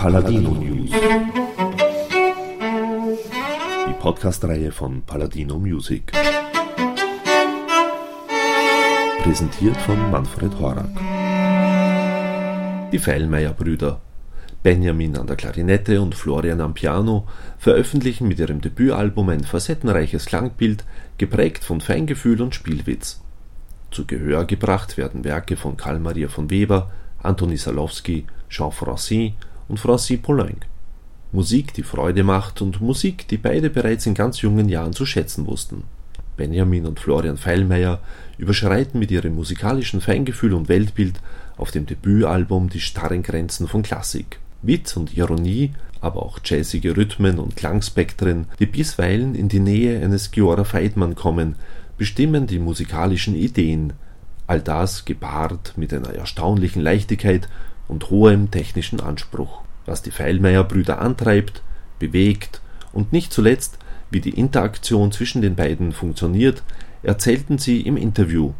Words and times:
Paladino 0.00 0.50
News. 0.50 0.90
Die 3.88 3.92
Podcast-Reihe 3.98 4.70
von 4.70 5.02
Paladino 5.02 5.58
Music. 5.58 6.12
Präsentiert 9.24 9.76
von 9.78 10.08
Manfred 10.12 10.56
Horak. 10.60 10.86
Die 12.92 12.98
Feilmeier-Brüder 13.00 14.00
Benjamin 14.62 15.16
an 15.16 15.26
der 15.26 15.34
Klarinette 15.34 16.00
und 16.00 16.14
Florian 16.14 16.60
am 16.60 16.74
Piano 16.74 17.26
veröffentlichen 17.58 18.28
mit 18.28 18.38
ihrem 18.38 18.60
Debütalbum 18.60 19.28
ein 19.30 19.42
facettenreiches 19.42 20.26
Klangbild, 20.26 20.84
geprägt 21.18 21.64
von 21.64 21.80
Feingefühl 21.80 22.40
und 22.40 22.54
Spielwitz. 22.54 23.20
Zu 23.90 24.06
Gehör 24.06 24.44
gebracht 24.44 24.96
werden 24.96 25.24
Werke 25.24 25.56
von 25.56 25.76
Karl 25.76 25.98
Maria 25.98 26.28
von 26.28 26.50
Weber, 26.50 26.88
Antoni 27.20 27.56
Salowski, 27.56 28.26
Jean 28.48 28.70
Francine 28.70 29.34
und 29.68 29.78
Francis 29.78 30.20
Poulenc. 30.20 30.66
Musik, 31.30 31.74
die 31.74 31.82
Freude 31.82 32.22
macht 32.22 32.62
und 32.62 32.80
Musik, 32.80 33.28
die 33.28 33.36
beide 33.36 33.68
bereits 33.68 34.06
in 34.06 34.14
ganz 34.14 34.40
jungen 34.40 34.68
Jahren 34.68 34.94
zu 34.94 35.04
schätzen 35.04 35.46
wussten. 35.46 35.84
Benjamin 36.38 36.86
und 36.86 37.00
Florian 37.00 37.36
Feilmeier 37.36 38.00
überschreiten 38.38 38.98
mit 38.98 39.10
ihrem 39.10 39.34
musikalischen 39.34 40.00
Feingefühl 40.00 40.54
und 40.54 40.68
Weltbild 40.68 41.20
auf 41.58 41.70
dem 41.70 41.84
Debütalbum 41.84 42.70
die 42.70 42.80
starren 42.80 43.22
Grenzen 43.22 43.68
von 43.68 43.82
Klassik. 43.82 44.38
Witz 44.62 44.96
und 44.96 45.16
Ironie, 45.16 45.72
aber 46.00 46.22
auch 46.22 46.38
jazzige 46.42 46.96
Rhythmen 46.96 47.38
und 47.38 47.56
Klangspektren, 47.56 48.46
die 48.58 48.66
bisweilen 48.66 49.34
in 49.34 49.48
die 49.48 49.60
Nähe 49.60 50.02
eines 50.02 50.32
Giora 50.32 50.64
Feidmann 50.64 51.14
kommen, 51.14 51.56
bestimmen 51.96 52.46
die 52.46 52.58
musikalischen 52.58 53.34
Ideen, 53.34 53.92
all 54.46 54.60
das 54.60 55.04
gepaart 55.04 55.74
mit 55.76 55.92
einer 55.92 56.14
erstaunlichen 56.14 56.80
Leichtigkeit 56.80 57.48
und 57.86 58.10
hohem 58.10 58.50
technischen 58.50 59.00
Anspruch, 59.00 59.62
was 59.88 60.02
die 60.02 60.10
Feilmeier-Brüder 60.10 61.00
antreibt, 61.00 61.62
bewegt 61.98 62.60
und 62.92 63.12
nicht 63.12 63.32
zuletzt, 63.32 63.78
wie 64.10 64.20
die 64.20 64.38
Interaktion 64.38 65.12
zwischen 65.12 65.42
den 65.42 65.54
beiden 65.54 65.92
funktioniert, 65.92 66.62
erzählten 67.02 67.58
sie 67.58 67.80
im 67.80 67.96
Interview. 67.96 68.52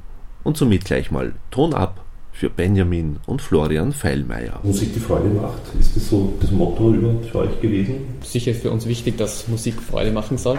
Und 0.45 0.57
somit 0.57 0.85
gleich 0.85 1.11
mal 1.11 1.35
Ton 1.51 1.75
ab 1.75 2.05
für 2.39 2.49
Benjamin 2.49 3.19
und 3.27 3.43
Florian 3.43 3.93
Feilmeier. 3.93 4.61
Musik, 4.63 4.95
die 4.95 5.01
Freude 5.01 5.29
macht, 5.29 5.59
ist 5.81 5.97
das 5.97 6.09
so 6.09 6.35
das 6.41 6.53
Motto 6.53 6.95
überhaupt 6.95 7.27
für 7.27 7.39
euch 7.41 7.61
gewesen? 7.61 7.97
Sicher 8.23 8.53
ist 8.53 8.63
für 8.63 8.71
uns 8.71 8.87
wichtig, 8.87 9.19
dass 9.19 9.49
Musik 9.49 9.83
Freude 9.83 10.13
machen 10.13 10.39
soll. 10.39 10.57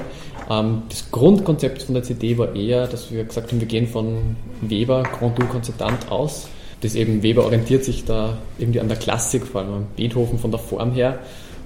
Ähm, 0.49 0.83
das 0.89 1.09
Grundkonzept 1.09 1.83
von 1.83 1.95
der 1.95 2.03
CD 2.03 2.37
war 2.37 2.53
eher, 2.53 2.87
dass 2.87 3.11
wir 3.11 3.23
gesagt 3.23 3.51
haben, 3.51 3.61
wir 3.61 3.67
gehen 3.67 3.87
von 3.87 4.35
Weber 4.61 5.03
Grand 5.03 5.39
Duo 5.39 5.45
Konzertant 5.45 6.11
aus. 6.11 6.49
Das 6.81 6.95
eben 6.95 7.23
Weber 7.23 7.45
orientiert 7.45 7.83
sich 7.83 8.05
da 8.05 8.37
irgendwie 8.57 8.79
an 8.79 8.87
der 8.87 8.97
Klassik, 8.97 9.45
vor 9.45 9.61
allem 9.61 9.73
an 9.73 9.87
Beethoven 9.95 10.39
von 10.39 10.51
der 10.51 10.59
Form 10.59 10.93
her. 10.93 11.19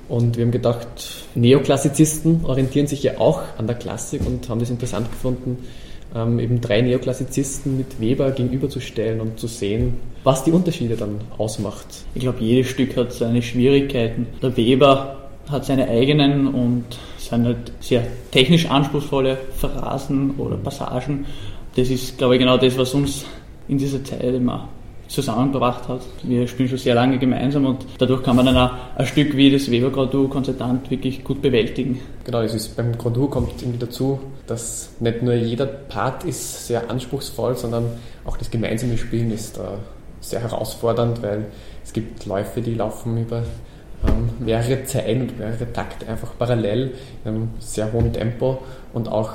Und 0.10 0.38
wir 0.38 0.46
haben 0.46 0.52
gedacht, 0.52 0.88
Neoklassizisten 1.36 2.46
orientieren 2.46 2.88
sich 2.88 3.04
ja 3.04 3.20
auch 3.20 3.42
an 3.58 3.68
der 3.68 3.76
Klassik 3.76 4.22
und 4.26 4.50
haben 4.50 4.60
das 4.60 4.70
interessant 4.70 5.10
gefunden, 5.12 5.58
ähm, 6.16 6.40
eben 6.40 6.62
drei 6.62 6.82
Neoklassizisten 6.82 7.78
mit 7.78 8.00
Weber 8.00 8.32
gegenüberzustellen 8.32 9.22
und 9.22 9.40
zu 9.40 9.48
sehen, 9.48 9.96
was 10.24 10.44
die 10.44 10.52
Unterschiede 10.52 10.96
dann 10.96 11.22
ausmacht. 11.38 11.88
Ich 12.16 12.22
glaube, 12.22 12.40
jedes 12.42 12.68
Stück 12.68 12.96
hat 12.98 13.14
seine 13.14 13.42
Schwierigkeiten. 13.42 14.28
Der 14.42 14.56
Weber 14.58 15.30
hat 15.50 15.66
seine 15.66 15.88
eigenen 15.88 16.48
und 16.48 16.86
sind 17.18 17.46
halt 17.46 17.72
sehr 17.80 18.06
technisch 18.32 18.70
anspruchsvolle 18.70 19.38
Phrasen 19.56 20.32
oder 20.38 20.58
Passagen. 20.58 21.26
Das 21.76 21.90
ist, 21.90 22.18
glaube 22.18 22.36
ich, 22.36 22.40
genau 22.40 22.58
das, 22.58 22.78
was 22.78 22.94
uns 22.94 23.26
in 23.68 23.78
dieser 23.78 24.04
Zeit 24.04 24.24
immer 24.24 24.70
zusammengebracht 25.14 25.88
hat. 25.88 26.02
Wir 26.24 26.48
spielen 26.48 26.70
schon 26.70 26.78
sehr 26.78 26.96
lange 26.96 27.20
gemeinsam 27.20 27.66
und 27.66 27.86
dadurch 28.00 28.24
kann 28.24 28.36
man 28.36 28.48
dann 28.48 28.58
auch 28.58 28.72
ein 28.96 29.06
Stück 29.06 29.38
wie 29.38 29.52
das 29.52 29.70
Weber 29.70 29.92
Grandu 29.92 30.28
konzertant 30.28 30.90
wirklich 30.90 31.24
gut 31.24 31.42
bewältigen. 31.42 32.00
Genau, 32.24 32.42
das 32.42 32.54
ist 32.54 32.76
beim 32.76 32.98
Grandu 32.98 33.28
kommt 33.28 33.62
irgendwie 33.62 33.80
dazu, 33.80 34.20
dass 34.48 34.90
nicht 35.00 35.22
nur 35.22 35.36
jeder 35.36 35.68
Part 35.68 36.24
ist 36.24 36.68
sehr 36.68 36.90
anspruchsvoll, 36.90 37.56
sondern 37.56 37.86
auch 38.26 38.38
das 38.38 38.50
gemeinsame 38.50 38.98
Spielen 38.98 39.32
ist 39.32 39.58
äh, 39.58 39.62
sehr 40.20 40.42
herausfordernd, 40.42 41.22
weil 41.22 41.46
es 41.84 41.94
gibt 41.94 42.26
Läufe, 42.26 42.62
die 42.62 42.74
laufen 42.74 43.18
über 43.18 43.44
ähm, 44.08 44.30
mehrere 44.40 44.84
Zeilen 44.86 45.22
und 45.22 45.38
mehrere 45.38 45.72
Takte 45.72 46.08
einfach 46.08 46.32
parallel 46.40 46.92
in 47.24 47.32
einem 47.32 47.50
sehr 47.60 47.92
hohen 47.94 48.12
Tempo 48.12 48.64
und 48.94 49.10
auch 49.10 49.32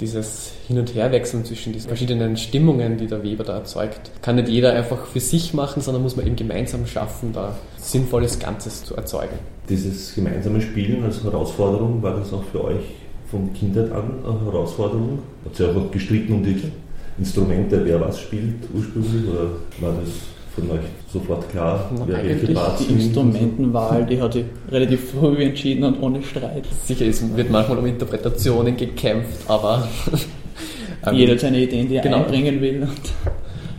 dieses 0.00 0.52
Hin- 0.66 0.78
und 0.78 0.94
Herwechseln 0.94 1.44
zwischen 1.44 1.72
diesen 1.72 1.88
verschiedenen 1.88 2.36
Stimmungen, 2.36 2.98
die 2.98 3.06
der 3.06 3.22
Weber 3.22 3.44
da 3.44 3.54
erzeugt, 3.54 4.10
kann 4.22 4.36
nicht 4.36 4.48
jeder 4.48 4.72
einfach 4.74 5.06
für 5.06 5.20
sich 5.20 5.54
machen, 5.54 5.80
sondern 5.82 6.02
muss 6.02 6.16
man 6.16 6.26
eben 6.26 6.36
gemeinsam 6.36 6.86
schaffen, 6.86 7.32
da 7.32 7.56
sinnvolles 7.78 8.38
Ganzes 8.38 8.84
zu 8.84 8.94
erzeugen. 8.94 9.38
Dieses 9.68 10.14
gemeinsame 10.14 10.60
Spielen 10.60 11.04
als 11.04 11.22
Herausforderung, 11.24 12.02
war 12.02 12.16
das 12.16 12.32
auch 12.32 12.44
für 12.52 12.64
euch 12.64 12.84
von 13.30 13.52
Kindheit 13.54 13.90
an 13.90 14.24
eine 14.24 14.44
Herausforderung? 14.44 15.20
Hat 15.44 15.58
ihr 15.58 15.68
auch 15.70 15.90
gestritten 15.90 16.34
um 16.34 16.44
die 16.44 16.60
Instrumente, 17.18 17.84
wer 17.84 18.00
was 18.00 18.20
spielt 18.20 18.68
ursprünglich, 18.74 19.26
oder 19.28 19.48
war 19.80 19.94
das 20.00 20.10
von 20.56 20.70
euch 20.70 20.84
sofort 21.12 21.48
klar, 21.50 21.90
wer 22.06 22.24
welche 22.24 22.52
Parts 22.52 22.86
Die 22.86 22.94
Instrumentenwahl, 22.94 24.06
die 24.06 24.20
hat 24.20 24.32
sich 24.32 24.44
relativ 24.70 25.12
früh 25.12 25.44
entschieden 25.44 25.84
und 25.84 26.02
ohne 26.02 26.22
Streit. 26.22 26.64
Sicher, 26.84 27.06
es 27.06 27.36
wird 27.36 27.50
manchmal 27.50 27.78
um 27.78 27.86
Interpretationen 27.86 28.76
gekämpft, 28.76 29.48
aber... 29.48 29.86
Jeder 31.12 31.34
hat 31.34 31.40
seine 31.40 31.60
Ideen, 31.60 31.88
die 31.88 31.96
er 31.96 32.02
genau. 32.02 32.16
einbringen 32.16 32.60
will. 32.60 32.82
Und 32.82 32.90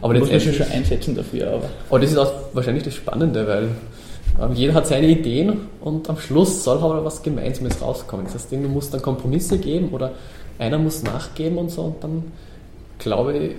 aber 0.02 0.20
muss 0.20 0.32
man 0.32 0.40
sich 0.40 0.56
schon 0.56 0.68
einsetzen 0.68 1.16
dafür. 1.16 1.48
Aber. 1.48 1.70
aber 1.90 2.00
das 2.00 2.12
ist 2.12 2.18
auch 2.18 2.32
wahrscheinlich 2.54 2.84
das 2.84 2.94
Spannende, 2.94 3.46
weil 3.48 3.70
ähm, 4.40 4.54
jeder 4.54 4.74
hat 4.74 4.88
seine 4.88 5.08
Ideen 5.08 5.62
und 5.82 6.10
am 6.10 6.18
Schluss 6.18 6.64
soll 6.64 6.78
aber 6.78 7.04
was 7.04 7.24
Gemeinsames 7.24 7.82
rauskommen. 7.82 8.26
Das 8.26 8.36
heißt, 8.36 8.52
du 8.52 8.58
musst 8.58 8.94
dann 8.94 9.02
Kompromisse 9.02 9.58
geben 9.58 9.90
oder 9.90 10.12
einer 10.60 10.78
muss 10.78 11.04
nachgeben 11.04 11.58
und 11.58 11.70
so 11.72 11.82
und 11.82 12.04
dann 12.04 12.24
glaube 13.00 13.38
ich, 13.38 13.52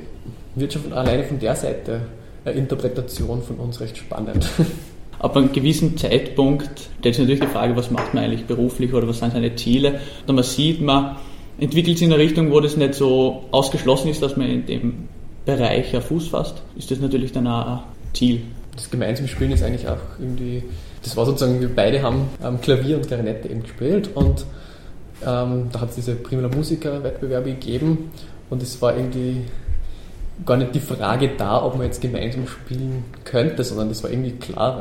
wird 0.54 0.72
schon 0.72 0.82
von, 0.82 0.92
alleine 0.92 1.24
von 1.24 1.38
der 1.38 1.54
Seite 1.54 2.00
Interpretation 2.44 3.42
von 3.42 3.56
uns 3.56 3.80
recht 3.80 3.96
spannend. 3.96 4.48
Ab 5.18 5.36
einem 5.36 5.52
gewissen 5.52 5.96
Zeitpunkt 5.96 6.90
stellt 7.00 7.14
sich 7.16 7.24
natürlich 7.24 7.40
die 7.40 7.48
Frage, 7.48 7.74
was 7.76 7.90
macht 7.90 8.14
man 8.14 8.24
eigentlich 8.24 8.44
beruflich 8.44 8.94
oder 8.94 9.08
was 9.08 9.18
sind 9.18 9.32
seine 9.32 9.56
Ziele. 9.56 10.00
Und 10.26 10.36
man 10.36 10.44
sieht, 10.44 10.80
man 10.80 11.16
entwickelt 11.58 11.98
sich 11.98 12.06
in 12.06 12.12
eine 12.12 12.22
Richtung, 12.22 12.52
wo 12.52 12.60
das 12.60 12.76
nicht 12.76 12.94
so 12.94 13.44
ausgeschlossen 13.50 14.08
ist, 14.08 14.22
dass 14.22 14.36
man 14.36 14.48
in 14.48 14.66
dem 14.66 15.08
Bereich 15.44 15.92
ja 15.92 16.00
Fuß 16.00 16.28
fasst, 16.28 16.62
ist 16.76 16.90
das 16.90 17.00
natürlich 17.00 17.32
dann 17.32 17.46
auch 17.46 17.66
ein 17.66 17.80
Ziel. 18.12 18.42
Das 18.76 18.90
gemeinsame 18.90 19.28
Spielen 19.28 19.50
ist 19.50 19.62
eigentlich 19.62 19.88
auch 19.88 19.96
irgendwie, 20.20 20.62
das 21.02 21.16
war 21.16 21.26
sozusagen, 21.26 21.60
wir 21.60 21.74
beide 21.74 22.02
haben 22.02 22.28
Klavier 22.62 22.96
und 22.96 23.06
Klarinette 23.06 23.48
eben 23.48 23.62
gespielt 23.62 24.10
und 24.14 24.44
ähm, 25.26 25.68
da 25.72 25.80
hat 25.80 25.88
es 25.88 25.96
diese 25.96 26.14
Primula 26.14 26.48
Musiker 26.48 27.02
Wettbewerbe 27.02 27.50
gegeben 27.50 28.10
und 28.50 28.62
es 28.62 28.80
war 28.80 28.96
irgendwie 28.96 29.42
gar 30.44 30.56
nicht 30.56 30.74
die 30.74 30.80
Frage 30.80 31.30
da, 31.36 31.64
ob 31.64 31.76
man 31.76 31.86
jetzt 31.86 32.00
gemeinsam 32.00 32.46
spielen 32.46 33.04
könnte, 33.24 33.64
sondern 33.64 33.88
das 33.88 34.02
war 34.02 34.10
irgendwie 34.10 34.32
klar, 34.32 34.78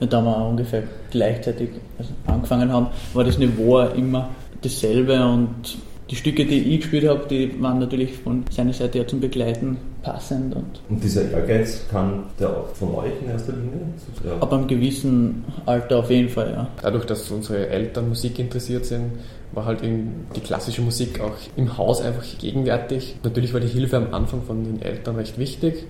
weil. 0.00 0.08
Da 0.08 0.20
wir 0.20 0.36
ungefähr 0.46 0.82
gleichzeitig 1.10 1.70
also 1.98 2.10
angefangen 2.26 2.72
haben, 2.72 2.88
war 3.14 3.24
das 3.24 3.38
Niveau 3.38 3.80
immer 3.80 4.28
dasselbe 4.62 5.24
und 5.24 5.76
die 6.10 6.16
Stücke, 6.16 6.44
die 6.44 6.74
ich 6.74 6.80
gespielt 6.82 7.08
habe, 7.08 7.26
die 7.28 7.60
waren 7.60 7.80
natürlich 7.80 8.16
von 8.18 8.44
seiner 8.50 8.72
Seite 8.72 8.98
her 8.98 9.08
zum 9.08 9.20
Begleiten 9.20 9.76
passend. 10.02 10.54
Und, 10.54 10.80
und 10.88 11.02
dieser 11.02 11.30
Ehrgeiz 11.32 11.84
kam 11.90 12.24
der 12.38 12.50
auch 12.50 12.68
von 12.74 12.94
euch 12.94 13.12
in 13.20 13.28
erster 13.28 13.52
Linie? 13.52 13.80
Ja. 14.24 14.38
Ab 14.40 14.52
einem 14.52 14.68
gewissen 14.68 15.44
Alter 15.66 15.98
auf 15.98 16.10
jeden 16.10 16.28
Fall, 16.28 16.52
ja. 16.52 16.68
Dadurch, 16.80 17.06
dass 17.06 17.28
unsere 17.30 17.68
Eltern 17.68 18.08
Musik 18.08 18.38
interessiert 18.38 18.84
sind, 18.84 19.12
war 19.52 19.64
halt 19.64 19.80
die 19.82 20.40
klassische 20.40 20.82
Musik 20.82 21.20
auch 21.20 21.34
im 21.56 21.76
Haus 21.76 22.00
einfach 22.00 22.24
gegenwärtig. 22.38 23.16
Natürlich 23.24 23.52
war 23.52 23.60
die 23.60 23.68
Hilfe 23.68 23.96
am 23.96 24.14
Anfang 24.14 24.42
von 24.42 24.62
den 24.62 24.82
Eltern 24.82 25.16
recht 25.16 25.38
wichtig, 25.38 25.86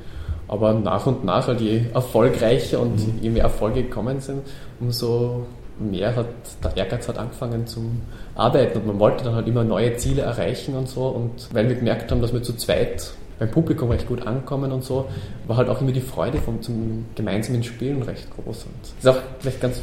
aber 0.48 0.72
nach 0.72 1.06
und 1.06 1.24
nach, 1.24 1.46
halt 1.46 1.60
je 1.60 1.82
erfolgreicher 1.92 2.80
und 2.80 2.94
mhm. 2.96 3.18
je 3.20 3.30
mehr 3.30 3.42
Erfolge 3.42 3.82
gekommen 3.82 4.20
sind, 4.20 4.42
umso 4.80 5.46
mehr 5.78 6.16
hat 6.16 6.26
der 6.64 6.76
Ehrgeiz 6.76 7.08
hat 7.08 7.18
angefangen 7.18 7.66
zum 7.66 8.02
Arbeiten 8.34 8.78
und 8.78 8.86
man 8.86 8.98
wollte 8.98 9.24
dann 9.24 9.34
halt 9.34 9.46
immer 9.46 9.64
neue 9.64 9.96
Ziele 9.96 10.22
erreichen 10.22 10.74
und 10.74 10.88
so 10.88 11.08
und 11.08 11.54
weil 11.54 11.68
wir 11.68 11.76
gemerkt 11.76 12.10
haben, 12.10 12.22
dass 12.22 12.32
wir 12.32 12.42
zu 12.42 12.54
zweit 12.54 13.12
beim 13.38 13.50
Publikum 13.50 13.90
recht 13.90 14.08
gut 14.08 14.26
ankommen 14.26 14.72
und 14.72 14.84
so, 14.84 15.08
war 15.46 15.56
halt 15.58 15.68
auch 15.68 15.80
immer 15.80 15.92
die 15.92 16.00
Freude 16.00 16.38
vom 16.38 16.62
zum 16.62 17.06
gemeinsamen 17.14 17.62
Spielen 17.62 18.02
recht 18.02 18.28
groß. 18.30 18.64
Und 18.64 18.74
es 18.82 19.04
ist 19.04 19.08
auch 19.08 19.18
vielleicht 19.40 19.60
ganz 19.60 19.80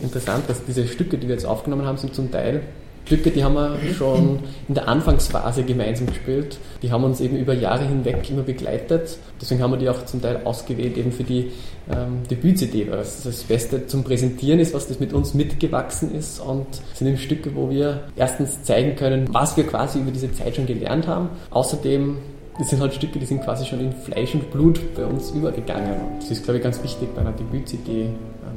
interessant, 0.00 0.48
dass 0.48 0.64
diese 0.64 0.86
Stücke, 0.86 1.18
die 1.18 1.26
wir 1.26 1.34
jetzt 1.34 1.46
aufgenommen 1.46 1.86
haben, 1.86 1.98
sind 1.98 2.14
zum 2.14 2.30
Teil 2.30 2.62
Stücke, 3.06 3.30
die 3.30 3.44
haben 3.44 3.54
wir 3.54 3.78
schon 3.96 4.40
in 4.68 4.74
der 4.74 4.88
Anfangsphase 4.88 5.62
gemeinsam 5.64 6.06
gespielt. 6.06 6.58
Die 6.82 6.90
haben 6.90 7.04
uns 7.04 7.20
eben 7.20 7.36
über 7.36 7.52
Jahre 7.52 7.86
hinweg 7.86 8.28
immer 8.30 8.42
begleitet. 8.42 9.18
Deswegen 9.40 9.62
haben 9.62 9.72
wir 9.72 9.78
die 9.78 9.88
auch 9.88 10.04
zum 10.06 10.22
Teil 10.22 10.40
ausgewählt 10.44 10.96
eben 10.96 11.12
für 11.12 11.24
die 11.24 11.52
ähm, 11.90 12.22
Debüt-CD, 12.30 12.90
weil 12.90 12.98
das 12.98 13.22
das 13.22 13.42
Beste 13.42 13.86
zum 13.86 14.04
Präsentieren 14.04 14.58
ist, 14.58 14.72
was 14.72 14.88
das 14.88 15.00
mit 15.00 15.12
uns 15.12 15.34
mitgewachsen 15.34 16.14
ist 16.14 16.40
und 16.40 16.66
sind 16.94 17.08
eben 17.08 17.18
Stücke, 17.18 17.54
wo 17.54 17.68
wir 17.68 18.04
erstens 18.16 18.62
zeigen 18.62 18.96
können, 18.96 19.28
was 19.32 19.56
wir 19.56 19.66
quasi 19.66 19.98
über 19.98 20.10
diese 20.10 20.32
Zeit 20.32 20.56
schon 20.56 20.66
gelernt 20.66 21.06
haben. 21.06 21.28
Außerdem 21.50 22.16
das 22.58 22.70
sind 22.70 22.80
halt 22.80 22.94
Stücke, 22.94 23.18
die 23.18 23.26
sind 23.26 23.42
quasi 23.42 23.66
schon 23.66 23.80
in 23.80 23.92
Fleisch 23.92 24.32
und 24.34 24.50
Blut 24.52 24.80
bei 24.94 25.04
uns 25.04 25.32
übergegangen. 25.32 26.00
Und 26.00 26.22
das 26.22 26.30
ist, 26.30 26.44
glaube 26.44 26.58
ich, 26.58 26.62
ganz 26.62 26.80
wichtig 26.82 27.08
bei 27.14 27.20
einer 27.20 27.32
Debüt-CD, 27.32 28.02
ähm, 28.02 28.12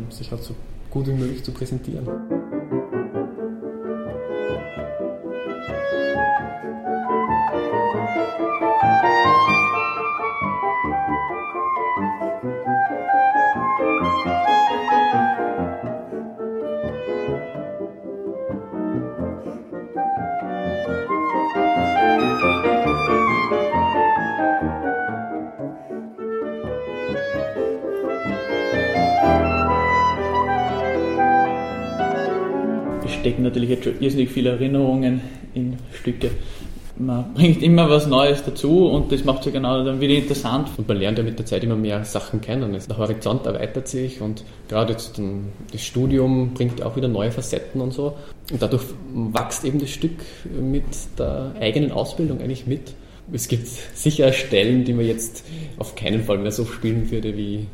sich 0.10 0.30
halt 0.30 0.44
so 0.44 0.54
gut 0.92 1.08
wie 1.08 1.14
möglich 1.14 1.44
zu 1.44 1.52
präsentieren. 1.52 2.08
Stecken 33.28 33.44
natürlich 33.44 33.70
jetzt 33.70 33.84
schon 33.84 34.00
irrsinnig 34.00 34.30
viele 34.30 34.52
Erinnerungen 34.52 35.20
in 35.54 35.76
Stücke. 36.00 36.32
Man 36.98 37.34
bringt 37.36 37.62
immer 37.62 37.90
was 37.90 38.08
Neues 38.08 38.42
dazu 38.46 38.88
und 38.88 39.12
das 39.12 39.26
macht 39.26 39.40
es 39.42 39.48
ja 39.48 39.52
genau 39.52 39.84
dann 39.84 40.00
wieder 40.00 40.14
interessant. 40.14 40.70
Und 40.78 40.88
man 40.88 40.98
lernt 40.98 41.18
ja 41.18 41.26
mit 41.26 41.38
der 41.38 41.46
Zeit 41.46 41.62
immer 41.64 41.76
mehr 41.76 42.06
Sachen 42.06 42.40
kennen. 42.40 42.72
Der 42.72 42.98
Horizont 42.98 43.46
erweitert 43.46 43.90
sich 43.90 44.22
und 44.22 44.46
gerade 44.70 44.94
jetzt 44.94 45.22
das 45.72 45.82
Studium 45.82 46.54
bringt 46.54 46.82
auch 46.82 46.96
wieder 46.96 47.10
neue 47.10 47.32
Facetten 47.32 47.82
und 47.82 47.94
so. 47.94 48.16
Und 48.50 48.62
dadurch 48.62 48.84
wächst 49.34 49.66
eben 49.66 49.80
das 49.80 49.90
Stück 49.90 50.20
mit 50.58 50.86
der 51.20 51.52
eigenen 51.60 51.92
Ausbildung 51.92 52.40
eigentlich 52.40 52.66
mit. 52.66 52.94
Es 53.34 53.50
gibt 53.50 53.68
sicher 53.68 54.32
Stellen, 54.32 54.86
die 54.86 54.94
man 54.94 55.06
jetzt 55.06 55.44
auf 55.78 55.96
keinen 55.96 56.24
Fall 56.24 56.38
mehr 56.38 56.54
so 56.54 56.64
spielen 56.64 57.12
würde 57.12 57.36
wie 57.36 57.68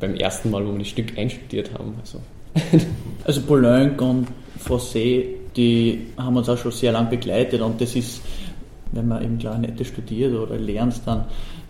beim 0.00 0.14
ersten 0.14 0.50
Mal, 0.50 0.66
wo 0.66 0.72
wir 0.72 0.78
das 0.78 0.88
Stück 0.88 1.18
einstudiert 1.18 1.72
haben. 1.74 1.96
Also, 2.00 2.18
also 3.24 3.42
Poulenc 3.42 4.00
und 4.00 4.28
Fossé, 4.64 5.24
die 5.56 6.06
haben 6.16 6.36
uns 6.36 6.48
auch 6.48 6.58
schon 6.58 6.72
sehr 6.72 6.92
lange 6.92 7.10
begleitet 7.10 7.60
und 7.60 7.80
das 7.80 7.96
ist, 7.96 8.20
wenn 8.92 9.08
man 9.08 9.22
eben 9.24 9.38
Klarinette 9.38 9.84
studiert 9.84 10.34
oder 10.34 10.56
lernt, 10.56 11.00
dann 11.06 11.24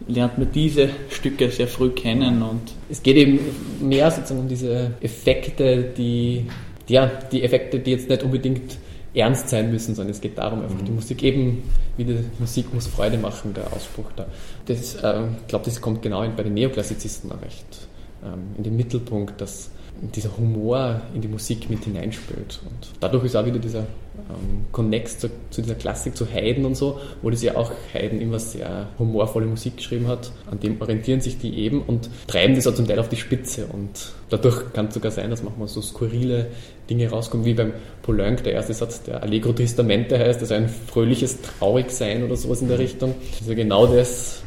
lernt 0.08 0.38
man 0.38 0.50
diese 0.52 0.88
Stücke 1.10 1.50
sehr 1.50 1.68
früh 1.68 1.90
kennen 1.90 2.42
und 2.42 2.60
es 2.88 3.02
geht 3.02 3.16
eben 3.16 3.38
mehr 3.80 4.10
sozusagen 4.10 4.40
um 4.40 4.48
diese 4.48 4.92
Effekte, 5.00 5.92
die, 5.96 6.46
ja, 6.88 7.10
die 7.30 7.42
Effekte, 7.42 7.78
die 7.78 7.92
jetzt 7.92 8.08
nicht 8.08 8.22
unbedingt 8.22 8.78
ernst 9.14 9.48
sein 9.48 9.70
müssen, 9.70 9.94
sondern 9.94 10.12
es 10.12 10.20
geht 10.20 10.38
darum, 10.38 10.62
einfach 10.62 10.80
mhm. 10.80 10.84
die 10.84 10.92
Musik 10.92 11.22
eben, 11.22 11.62
wie 11.96 12.04
die 12.04 12.18
Musik 12.38 12.72
muss 12.72 12.86
Freude 12.86 13.18
machen, 13.18 13.54
der 13.54 13.72
Ausspruch 13.72 14.06
da. 14.16 14.26
Das, 14.66 14.94
äh, 14.96 15.22
ich 15.40 15.46
glaube, 15.48 15.64
das 15.64 15.80
kommt 15.80 16.02
genau 16.02 16.26
bei 16.28 16.42
den 16.42 16.54
Neoklassizisten 16.54 17.30
auch 17.32 17.42
recht 17.42 17.88
ähm, 18.24 18.54
in 18.56 18.64
den 18.64 18.76
Mittelpunkt, 18.76 19.40
dass 19.40 19.70
dieser 20.14 20.36
Humor 20.36 21.02
in 21.14 21.20
die 21.20 21.28
Musik 21.28 21.68
mit 21.68 21.84
hineinspielt. 21.84 22.60
Und 22.64 22.90
dadurch 23.00 23.24
ist 23.24 23.36
auch 23.36 23.44
wieder 23.44 23.58
dieser 23.58 23.80
ähm, 23.80 24.64
Connex 24.72 25.18
zu, 25.18 25.28
zu, 25.50 25.62
dieser 25.62 25.74
Klassik, 25.74 26.16
zu 26.16 26.26
Haydn 26.26 26.64
und 26.64 26.74
so, 26.74 27.00
wo 27.22 27.30
das 27.30 27.42
ja 27.42 27.56
auch 27.56 27.70
Haydn 27.92 28.20
immer 28.20 28.38
sehr 28.38 28.88
humorvolle 28.98 29.46
Musik 29.46 29.76
geschrieben 29.76 30.08
hat. 30.08 30.32
An 30.50 30.58
dem 30.60 30.80
orientieren 30.80 31.20
sich 31.20 31.38
die 31.38 31.58
eben 31.58 31.82
und 31.82 32.08
treiben 32.26 32.54
das 32.54 32.66
auch 32.66 32.74
zum 32.74 32.86
Teil 32.86 32.98
auf 32.98 33.08
die 33.08 33.16
Spitze. 33.16 33.66
Und 33.66 34.12
dadurch 34.30 34.72
kann 34.72 34.86
es 34.86 34.94
sogar 34.94 35.10
sein, 35.10 35.30
dass 35.30 35.42
manchmal 35.42 35.68
so 35.68 35.82
skurrile 35.82 36.46
Dinge 36.88 37.10
rauskommen, 37.10 37.44
wie 37.44 37.54
beim 37.54 37.72
Poulenc, 38.02 38.42
der 38.44 38.54
erste 38.54 38.74
Satz, 38.74 39.02
der 39.02 39.22
Allegro 39.22 39.52
Tristamente 39.52 40.18
heißt, 40.18 40.40
also 40.40 40.54
ein 40.54 40.68
fröhliches 40.68 41.38
Traurigsein 41.42 42.24
oder 42.24 42.36
sowas 42.36 42.62
in 42.62 42.68
der 42.68 42.78
Richtung. 42.78 43.14
Also 43.40 43.54
genau 43.54 43.86
das, 43.86 44.42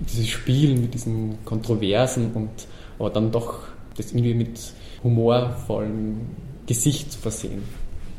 dieses 0.00 0.28
Spielen 0.28 0.82
mit 0.82 0.94
diesen 0.94 1.44
Kontroversen 1.44 2.32
und 2.34 2.50
aber 2.98 3.10
dann 3.10 3.30
doch 3.30 3.60
das 3.96 4.12
irgendwie 4.12 4.34
mit 4.34 4.58
humorvollem 5.02 6.20
Gesicht 6.66 7.12
zu 7.12 7.18
versehen. 7.18 7.62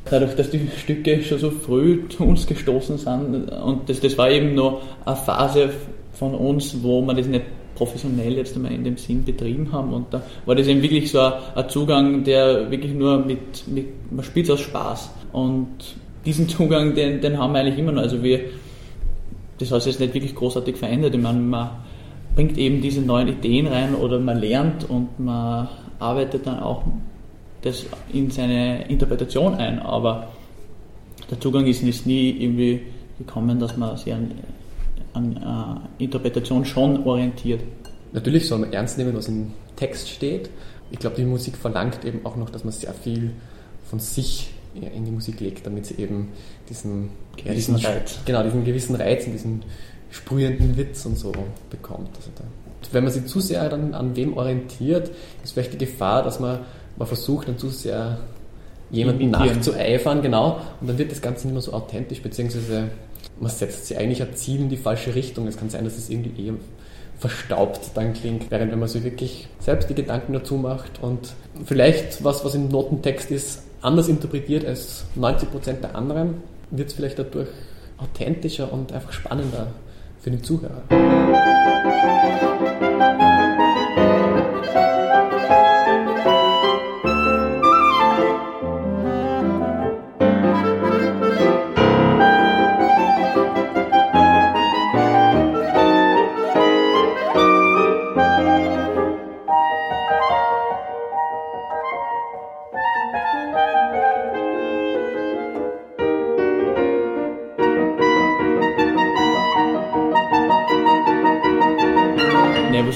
Dadurch, 0.10 0.36
dass 0.36 0.50
die 0.50 0.68
Stücke 0.78 1.22
schon 1.22 1.40
so 1.40 1.52
früh 1.52 2.08
zu 2.10 2.24
uns 2.24 2.48
gestoßen 2.48 2.98
sind 2.98 3.50
und 3.52 3.90
das, 3.90 4.00
das 4.00 4.18
war 4.18 4.30
eben 4.32 4.56
noch 4.56 4.82
eine 5.06 5.16
Phase 5.16 5.70
von 6.14 6.34
uns, 6.34 6.82
wo 6.82 7.02
man 7.02 7.16
das 7.16 7.28
nicht 7.28 7.46
professionell 7.76 8.34
jetzt 8.34 8.56
einmal 8.56 8.72
in 8.72 8.84
dem 8.84 8.98
Sinn 8.98 9.24
betrieben 9.24 9.72
haben 9.72 9.94
und 9.94 10.14
da 10.14 10.22
war 10.46 10.56
das 10.56 10.68
eben 10.68 10.82
wirklich 10.82 11.12
so 11.12 11.20
ein, 11.20 11.70
Zugang, 11.70 12.24
der 12.24 12.72
wirklich 12.72 12.94
nur 12.94 13.20
mit, 13.20 13.68
mit 13.68 14.12
man 14.12 14.24
spielt 14.24 14.50
aus 14.50 14.62
Spaß 14.62 15.12
und 15.32 15.68
diesen 16.26 16.50
Zugang, 16.50 16.96
den, 16.96 17.22
den 17.22 17.38
haben 17.38 17.54
wir 17.54 17.60
eigentlich 17.60 17.78
immer 17.78 17.92
noch. 17.92 18.02
Also 18.02 18.22
wir, 18.22 18.42
das 19.58 19.72
hat 19.72 19.82
sich 19.82 19.94
jetzt 19.94 20.00
nicht 20.00 20.14
wirklich 20.14 20.36
großartig 20.36 20.76
verändert. 20.78 21.16
Ich 21.16 21.22
meine, 21.22 21.40
man 21.40 21.70
bringt 22.36 22.58
eben 22.58 22.82
diese 22.82 23.02
neuen 23.02 23.28
Ideen 23.28 23.68
rein 23.68 23.96
oder 23.96 24.20
man 24.20 24.40
lernt 24.40 24.90
und 24.90 25.20
man 25.20 25.68
arbeitet 26.00 26.48
dann 26.48 26.60
auch 26.60 26.84
das 27.62 27.86
in 28.12 28.32
seine 28.32 28.88
Interpretation 28.90 29.56
ein, 29.56 29.80
aber 29.80 30.30
der 31.30 31.40
Zugang 31.40 31.66
ist 31.68 31.84
jetzt 31.84 32.06
nie 32.06 32.32
irgendwie 32.32 32.82
gekommen, 33.18 33.60
dass 33.60 33.76
man 33.78 33.98
sich 33.98 34.14
an, 34.14 34.32
an 35.14 35.84
äh, 36.00 36.04
Interpretation 36.04 36.66
schon 36.66 37.06
orientiert. 37.06 37.62
Natürlich 38.14 38.48
soll 38.48 38.60
man 38.60 38.74
ernst 38.74 38.98
nehmen, 38.98 39.16
was 39.16 39.28
im 39.28 39.52
Text 39.76 40.10
steht. 40.10 40.50
Ich 40.90 41.00
glaube, 41.00 41.18
die 41.18 41.26
Musik 41.26 41.58
verlangt 41.58 42.04
eben 42.06 42.26
auch 42.26 42.36
noch, 42.36 42.50
dass 42.50 42.64
man 42.64 42.74
sehr 42.74 42.94
viel 42.94 43.32
von 43.86 44.00
sich 44.00 44.52
in 44.74 45.06
die 45.06 45.12
Musik 45.12 45.40
legt, 45.40 45.66
damit 45.66 45.86
sie 45.86 45.96
eben 45.96 46.30
diesen 46.70 47.10
gewissen 47.36 47.76
Reiz, 47.76 48.20
genau, 48.26 48.44
diesen 48.44 48.64
gewissen 48.64 48.96
Reiz 48.96 49.26
und 49.26 49.34
diesen 49.34 49.64
sprühenden 50.12 50.78
Witz 50.78 51.06
und 51.06 51.18
so 51.18 51.32
bekommt. 51.70 52.10
Also 52.16 52.30
da 52.36 52.44
wenn 52.92 53.04
man 53.04 53.14
sich 53.14 53.26
zu 53.26 53.40
sehr 53.40 53.68
dann 53.70 53.94
an 53.94 54.16
wem 54.16 54.38
orientiert, 54.38 55.12
ist 55.44 55.54
vielleicht 55.54 55.74
die 55.74 55.78
Gefahr, 55.78 56.24
dass 56.24 56.40
man, 56.40 56.60
man 56.98 57.08
versucht, 57.08 57.48
dann 57.48 57.58
zu 57.58 57.70
sehr 57.70 58.20
jemanden 58.92 59.30
nachzueifern, 59.30 60.22
genau, 60.22 60.62
und 60.82 60.88
dann 60.88 60.98
wird 60.98 61.12
das 61.12 61.22
Ganze 61.22 61.48
nicht 61.48 61.54
mehr 61.54 61.62
so 61.62 61.74
authentisch, 61.74 62.22
beziehungsweise 62.22 62.90
man 63.40 63.52
setzt 63.52 63.88
sich 63.88 63.98
eigentlich 63.98 64.22
ein 64.22 64.34
Ziel 64.34 64.62
in 64.62 64.70
die 64.70 64.78
falsche 64.78 65.16
Richtung. 65.16 65.48
Es 65.48 65.58
kann 65.58 65.70
sein, 65.70 65.84
dass 65.84 65.98
es 65.98 66.10
irgendwie 66.10 66.48
eher 66.48 66.54
verstaubt 67.18 67.92
dann 67.96 68.14
klingt, 68.14 68.50
während 68.50 68.72
wenn 68.72 68.80
man 68.80 68.88
sich 68.88 69.04
wirklich 69.04 69.48
selbst 69.60 69.90
die 69.90 69.94
Gedanken 69.94 70.34
dazu 70.34 70.56
macht 70.56 71.02
und 71.02 71.34
vielleicht 71.66 72.24
was, 72.24 72.46
was 72.46 72.56
im 72.56 72.70
Notentext 72.70 73.30
ist, 73.30 73.64
anders 73.82 74.08
interpretiert 74.08 74.66
als 74.66 75.06
90% 75.18 75.82
der 75.82 75.96
anderen, 75.96 76.36
wird 76.72 76.90
es 76.90 76.94
vielleicht 76.94 77.20
dadurch 77.20 77.50
authentischer 77.98 78.72
und 78.72 78.94
einfach 78.94 79.12
spannender 79.12 79.68
für 80.22 80.32
den 80.32 80.44
Zuhörer. 80.44 80.84
thank 83.00 83.44
you. 83.44 83.49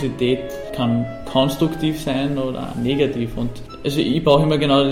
Nervosität 0.03 0.39
kann 0.75 1.05
konstruktiv 1.31 2.00
sein 2.01 2.38
oder 2.38 2.74
negativ. 2.81 3.38
Und 3.38 3.50
also 3.83 4.00
ich 4.00 4.24
brauche 4.24 4.43
immer 4.43 4.57
genau 4.57 4.83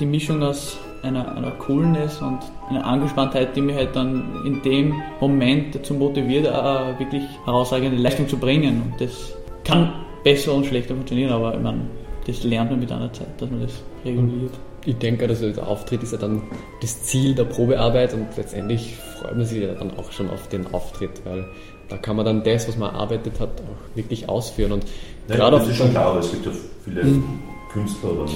die, 0.00 0.06
Mischung 0.06 0.42
aus 0.42 0.78
einer, 1.02 1.36
einer 1.36 1.52
Coolness 1.52 2.20
und 2.20 2.38
einer 2.68 2.84
Angespanntheit, 2.84 3.54
die 3.54 3.60
mich 3.60 3.76
halt 3.76 3.94
dann 3.94 4.42
in 4.44 4.62
dem 4.62 4.94
Moment 5.20 5.74
dazu 5.74 5.94
motiviert, 5.94 6.48
auch 6.48 6.98
wirklich 6.98 7.22
herausragende 7.44 7.96
Leistung 7.96 8.28
zu 8.28 8.36
bringen. 8.36 8.82
Und 8.82 9.00
das 9.00 9.34
kann 9.64 9.92
besser 10.24 10.54
und 10.54 10.66
schlechter 10.66 10.94
funktionieren, 10.94 11.32
aber 11.32 11.54
ich 11.54 11.62
meine, 11.62 11.82
das 12.26 12.42
lernt 12.42 12.70
man 12.70 12.80
mit 12.80 12.90
einer 12.90 13.12
Zeit, 13.12 13.40
dass 13.40 13.48
man 13.50 13.60
das 13.60 13.82
reguliert. 14.04 14.52
Ich 14.84 14.96
denke, 14.98 15.26
dass 15.26 15.40
der 15.40 15.66
Auftritt 15.66 16.02
ist 16.04 16.12
ja 16.12 16.18
dann 16.18 16.42
das 16.80 17.02
Ziel 17.02 17.34
der 17.34 17.44
Probearbeit 17.44 18.14
und 18.14 18.28
letztendlich 18.36 18.96
freut 18.96 19.36
man 19.36 19.44
sich 19.44 19.62
ja 19.62 19.74
dann 19.74 19.96
auch 19.96 20.12
schon 20.12 20.30
auf 20.30 20.48
den 20.48 20.72
Auftritt, 20.72 21.22
weil 21.24 21.44
da 21.88 21.96
kann 21.96 22.16
man 22.16 22.24
dann 22.24 22.42
das, 22.42 22.68
was 22.68 22.76
man 22.76 22.94
erarbeitet 22.94 23.40
hat, 23.40 23.50
auch 23.60 23.96
wirklich 23.96 24.28
ausführen. 24.28 24.72
Und 24.72 24.84
Nein, 25.28 25.38
gerade 25.38 25.58
das 25.58 25.68
ist 25.68 25.76
schon 25.76 25.90
klar, 25.90 26.06
aber 26.06 26.20
es 26.20 26.30
gibt 26.30 26.46
ja 26.46 26.52
viele 26.84 27.04
mhm. 27.04 27.24
Künstler 27.72 28.12
oder 28.12 28.30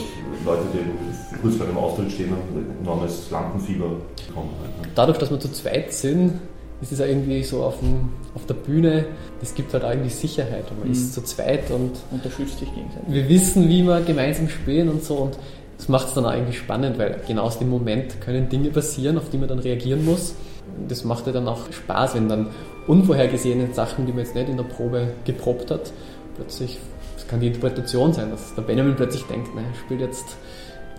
Leute, 0.44 0.62
die 0.74 1.40
kurz 1.40 1.56
vor 1.56 1.66
einem 1.66 1.78
Auftritt 1.78 2.12
stehen 2.12 2.30
und 2.32 2.80
enormes 2.82 3.30
Lampenfieber 3.30 3.86
bekommen. 4.26 4.50
Halt, 4.60 4.86
ne? 4.86 4.92
Dadurch, 4.94 5.18
dass 5.18 5.30
wir 5.30 5.40
zu 5.40 5.50
zweit 5.50 5.92
sind, 5.92 6.34
ist 6.82 6.92
es 6.92 6.98
ja 6.98 7.06
irgendwie 7.06 7.42
so 7.42 7.62
auf, 7.62 7.80
dem, 7.80 8.10
auf 8.34 8.46
der 8.46 8.54
Bühne, 8.54 9.06
das 9.40 9.54
gibt 9.54 9.72
halt 9.72 9.84
eigentlich 9.84 10.14
Sicherheit 10.14 10.70
und 10.70 10.78
man 10.78 10.88
mhm. 10.88 10.92
ist 10.92 11.14
zu 11.14 11.22
zweit 11.22 11.70
und 11.70 11.92
unterstützt 12.10 12.58
sich 12.58 12.68
gegenseitig. 12.74 13.08
Wir 13.08 13.28
wissen, 13.28 13.68
wie 13.68 13.82
wir 13.82 14.00
gemeinsam 14.00 14.48
spielen 14.48 14.88
und 14.88 15.04
so 15.04 15.16
und 15.16 15.38
das 15.76 15.88
macht 15.88 16.08
es 16.08 16.14
dann 16.14 16.26
eigentlich 16.26 16.58
spannend, 16.58 16.98
weil 16.98 17.20
genau 17.26 17.44
aus 17.44 17.58
dem 17.58 17.70
Moment 17.70 18.20
können 18.20 18.50
Dinge 18.50 18.68
passieren, 18.68 19.16
auf 19.16 19.30
die 19.30 19.38
man 19.38 19.48
dann 19.48 19.60
reagieren 19.60 20.04
muss. 20.04 20.34
Das 20.88 21.04
macht 21.04 21.26
ja 21.26 21.32
dann 21.32 21.48
auch 21.48 21.72
Spaß, 21.72 22.14
wenn 22.14 22.28
dann 22.28 22.48
unvorhergesehene 22.90 23.72
Sachen, 23.72 24.04
die 24.06 24.12
man 24.12 24.24
jetzt 24.24 24.34
nicht 24.34 24.48
in 24.48 24.56
der 24.56 24.64
Probe 24.64 25.12
geprobt 25.24 25.70
hat, 25.70 25.92
plötzlich, 26.34 26.78
das 27.14 27.28
kann 27.28 27.38
die 27.38 27.46
Interpretation 27.46 28.12
sein, 28.12 28.30
dass 28.30 28.52
der 28.56 28.62
Benjamin 28.62 28.96
plötzlich 28.96 29.22
denkt, 29.24 29.54
naja, 29.54 29.68
spielt 29.84 30.00
jetzt 30.00 30.36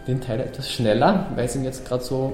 den 0.08 0.22
Teil 0.22 0.40
etwas 0.40 0.72
schneller, 0.72 1.28
weil 1.36 1.46
es 1.46 1.56
ihn 1.56 1.66
jetzt 1.66 1.86
gerade 1.86 2.02
so, 2.02 2.34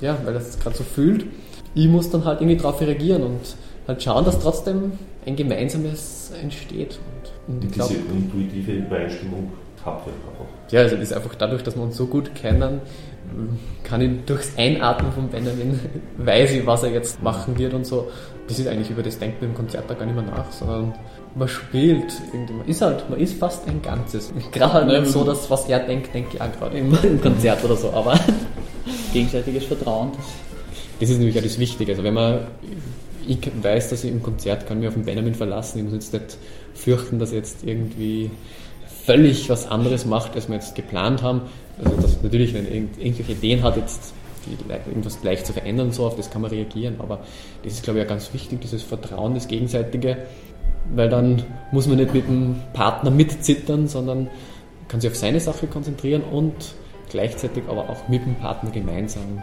ja, 0.00 0.16
weil 0.24 0.34
er 0.34 0.40
es 0.40 0.58
gerade 0.58 0.74
so 0.74 0.84
fühlt. 0.84 1.26
Ich 1.74 1.86
muss 1.86 2.08
dann 2.10 2.24
halt 2.24 2.40
irgendwie 2.40 2.56
darauf 2.56 2.80
reagieren 2.80 3.22
und 3.22 3.56
halt 3.86 4.02
schauen, 4.02 4.24
dass 4.24 4.40
trotzdem 4.40 4.92
ein 5.26 5.36
gemeinsames 5.36 6.32
entsteht. 6.42 6.98
Und, 7.46 7.62
und 7.62 7.72
glaube, 7.72 7.94
diese 7.94 8.10
intuitive 8.10 8.72
Übereinstimmung 8.72 9.52
habt 9.86 10.06
ihr 10.06 10.12
einfach. 10.12 10.46
Ja, 10.70 10.80
also 10.80 10.96
das 10.96 11.04
ist 11.04 11.12
einfach 11.12 11.34
dadurch, 11.36 11.62
dass 11.62 11.76
wir 11.76 11.82
uns 11.82 11.96
so 11.96 12.06
gut 12.06 12.34
kennen, 12.34 12.80
kann 13.84 14.00
ich 14.00 14.24
durchs 14.26 14.56
Einatmen 14.56 15.12
von 15.12 15.28
Benjamin, 15.28 15.80
weiß 16.18 16.52
ich, 16.52 16.66
was 16.66 16.82
er 16.82 16.90
jetzt 16.90 17.22
machen 17.22 17.58
wird 17.58 17.74
und 17.74 17.86
so. 17.86 18.10
Das 18.48 18.58
ist 18.58 18.68
eigentlich 18.68 18.90
über 18.90 19.02
das 19.02 19.18
Denken 19.18 19.44
im 19.46 19.54
Konzert 19.54 19.84
da 19.88 19.94
gar 19.94 20.06
nicht 20.06 20.14
mehr 20.14 20.24
nach, 20.24 20.50
sondern 20.52 20.94
man 21.34 21.48
spielt 21.48 22.12
irgendwie, 22.32 22.54
man 22.54 22.66
ist 22.66 22.80
halt, 22.80 23.08
man 23.10 23.18
ist 23.18 23.38
fast 23.38 23.66
ein 23.68 23.82
Ganzes. 23.82 24.32
Gerade 24.52 24.72
halt 24.72 24.88
nicht 24.88 25.06
so, 25.12 25.24
dass 25.24 25.50
was 25.50 25.68
er 25.68 25.80
denkt, 25.80 26.14
denke 26.14 26.30
ich 26.34 26.40
auch 26.40 26.52
gerade 26.52 26.78
im, 26.78 26.96
im 27.02 27.20
Konzert 27.20 27.64
oder 27.64 27.76
so, 27.76 27.90
aber 27.90 28.18
gegenseitiges 29.12 29.64
Vertrauen. 29.64 30.12
Das, 30.16 30.26
das 31.00 31.10
ist 31.10 31.18
nämlich 31.18 31.38
auch 31.38 31.42
das 31.42 31.58
Wichtige. 31.58 31.92
Also 31.92 32.04
wenn 32.04 32.14
man, 32.14 32.46
ich 33.26 33.38
weiß, 33.62 33.90
dass 33.90 34.04
ich 34.04 34.12
im 34.12 34.22
Konzert 34.22 34.66
kann 34.66 34.78
mich 34.78 34.88
auf 34.88 34.94
den 34.94 35.04
Benjamin 35.04 35.34
verlassen, 35.34 35.78
ich 35.78 35.84
muss 35.84 35.94
jetzt 35.94 36.12
nicht 36.12 36.38
fürchten, 36.74 37.18
dass 37.18 37.32
er 37.32 37.38
jetzt 37.38 37.64
irgendwie 37.64 38.30
völlig 39.06 39.48
was 39.48 39.68
anderes 39.68 40.04
macht, 40.04 40.34
als 40.34 40.48
wir 40.48 40.56
jetzt 40.56 40.74
geplant 40.74 41.22
haben. 41.22 41.42
Also 41.82 41.96
dass 42.00 42.22
natürlich, 42.22 42.52
wenn 42.52 42.66
er 42.66 42.74
irgendwelche 42.74 43.32
Ideen 43.32 43.62
hat, 43.62 43.76
jetzt 43.76 44.12
irgendwas 44.86 45.20
gleich 45.20 45.44
zu 45.44 45.52
verändern, 45.52 45.92
so 45.92 46.06
auf 46.06 46.16
das 46.16 46.30
kann 46.30 46.42
man 46.42 46.50
reagieren. 46.50 46.96
Aber 46.98 47.20
das 47.62 47.74
ist, 47.74 47.84
glaube 47.84 48.00
ich, 48.00 48.04
auch 48.04 48.08
ganz 48.08 48.32
wichtig, 48.34 48.60
dieses 48.60 48.82
Vertrauen, 48.82 49.34
das 49.34 49.48
Gegenseitige, 49.48 50.18
weil 50.94 51.08
dann 51.08 51.42
muss 51.72 51.86
man 51.86 51.98
nicht 51.98 52.14
mit 52.14 52.26
dem 52.26 52.56
Partner 52.72 53.10
mitzittern, 53.10 53.88
sondern 53.88 54.28
kann 54.88 55.00
sich 55.00 55.10
auf 55.10 55.16
seine 55.16 55.40
Sache 55.40 55.66
konzentrieren 55.66 56.22
und 56.22 56.54
gleichzeitig 57.10 57.64
aber 57.68 57.88
auch 57.88 58.08
mit 58.08 58.24
dem 58.24 58.34
Partner 58.36 58.70
gemeinsam 58.70 59.42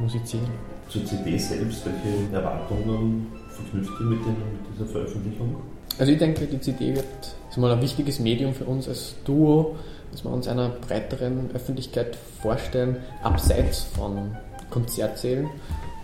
musizieren. 0.00 0.46
Zur 0.88 1.04
CD 1.04 1.38
selbst, 1.38 1.84
welche 1.86 2.34
Erwartungen 2.34 3.26
verknüpft 3.50 3.92
ihr 4.00 4.06
mit, 4.06 4.18
den, 4.24 4.32
mit 4.32 4.74
dieser 4.74 4.86
Veröffentlichung? 4.86 5.56
Also 5.98 6.12
ich 6.12 6.18
denke, 6.18 6.46
die 6.46 6.60
CD 6.60 6.94
wird 6.94 7.06
ist 7.54 7.58
mal 7.58 7.70
ein 7.70 7.80
wichtiges 7.80 8.18
Medium 8.18 8.52
für 8.52 8.64
uns 8.64 8.88
als 8.88 9.14
Duo, 9.24 9.76
dass 10.10 10.24
wir 10.24 10.32
uns 10.32 10.48
einer 10.48 10.70
breiteren 10.70 11.50
Öffentlichkeit 11.54 12.18
vorstellen, 12.42 12.96
abseits 13.22 13.84
von 13.96 14.36
Konzertsälen. 14.70 15.48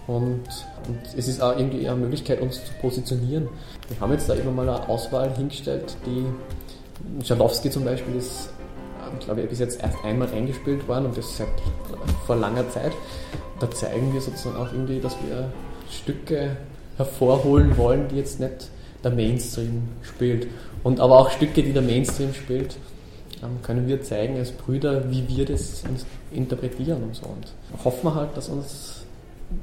Und, 0.06 0.44
und, 0.86 1.00
es 1.16 1.26
ist 1.26 1.42
auch 1.42 1.56
irgendwie 1.58 1.88
eine 1.88 1.96
Möglichkeit, 1.96 2.40
uns 2.40 2.64
zu 2.64 2.72
positionieren. 2.80 3.48
Wir 3.88 3.98
haben 3.98 4.12
jetzt 4.12 4.28
da 4.28 4.34
immer 4.34 4.52
mal 4.52 4.68
eine 4.68 4.88
Auswahl 4.88 5.34
hingestellt, 5.34 5.96
die 6.06 7.24
Schalowski 7.24 7.68
zum 7.68 7.84
Beispiel 7.84 8.14
ist, 8.14 8.50
glaube 9.18 9.40
ich, 9.40 9.48
bis 9.48 9.58
jetzt 9.58 9.82
erst 9.82 10.04
einmal 10.04 10.28
eingespielt 10.28 10.86
worden 10.86 11.06
und 11.06 11.18
das 11.18 11.36
seit 11.36 11.48
vor 12.26 12.36
langer 12.36 12.68
Zeit. 12.70 12.92
Da 13.58 13.68
zeigen 13.72 14.14
wir 14.14 14.20
sozusagen 14.20 14.54
auch 14.54 14.72
irgendwie, 14.72 15.00
dass 15.00 15.16
wir 15.26 15.52
Stücke 15.90 16.56
hervorholen 16.96 17.76
wollen, 17.76 18.06
die 18.06 18.18
jetzt 18.18 18.38
nicht 18.38 18.70
der 19.02 19.10
Mainstream 19.10 19.82
spielt. 20.02 20.46
Und 20.82 21.00
aber 21.00 21.18
auch 21.18 21.30
Stücke, 21.30 21.62
die 21.62 21.72
der 21.72 21.82
Mainstream 21.82 22.32
spielt, 22.34 22.76
ähm, 23.42 23.62
können 23.62 23.88
wir 23.88 24.02
zeigen 24.02 24.36
als 24.36 24.50
Brüder, 24.50 25.10
wie 25.10 25.24
wir 25.28 25.44
das 25.44 25.82
interpretieren 26.32 27.02
und 27.02 27.16
so. 27.16 27.26
Und 27.26 27.84
hoffen 27.84 28.04
wir 28.04 28.14
halt, 28.14 28.36
dass 28.36 28.48
uns 28.48 29.04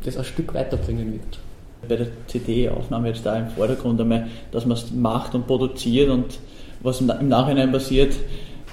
das 0.04 0.18
ein 0.18 0.24
Stück 0.24 0.54
weiterbringen 0.54 1.14
wird. 1.14 1.40
Bei 1.88 1.96
der 1.96 2.08
CD-Aufnahme 2.28 3.10
jetzt 3.10 3.26
da 3.26 3.38
im 3.38 3.50
Vordergrund 3.50 4.02
einmal, 4.02 4.28
dass 4.52 4.66
man 4.66 4.78
es 4.78 4.92
macht 4.92 5.36
und 5.36 5.48
produziert 5.48 6.10
und 6.10 6.40
was 6.82 7.02
im 7.02 7.28
Nachhinein 7.28 7.72
passiert, 7.72 8.16